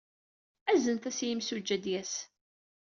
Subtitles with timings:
[0.71, 2.13] Aznet-as i yimsujji, ad d-yas.